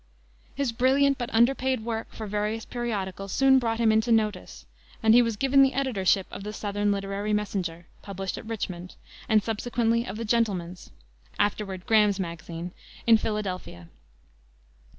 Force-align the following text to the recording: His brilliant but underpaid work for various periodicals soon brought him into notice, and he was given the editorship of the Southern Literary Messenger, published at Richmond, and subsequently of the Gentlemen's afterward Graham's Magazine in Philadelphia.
His 0.55 0.71
brilliant 0.71 1.19
but 1.19 1.31
underpaid 1.31 1.81
work 1.85 2.11
for 2.11 2.25
various 2.25 2.65
periodicals 2.65 3.31
soon 3.31 3.59
brought 3.59 3.77
him 3.77 3.91
into 3.91 4.11
notice, 4.11 4.65
and 5.03 5.13
he 5.13 5.21
was 5.21 5.35
given 5.37 5.61
the 5.61 5.75
editorship 5.75 6.25
of 6.31 6.43
the 6.43 6.53
Southern 6.53 6.91
Literary 6.91 7.33
Messenger, 7.33 7.85
published 8.01 8.35
at 8.35 8.47
Richmond, 8.47 8.95
and 9.29 9.43
subsequently 9.43 10.07
of 10.07 10.17
the 10.17 10.25
Gentlemen's 10.25 10.89
afterward 11.37 11.85
Graham's 11.85 12.19
Magazine 12.19 12.71
in 13.05 13.17
Philadelphia. 13.19 13.89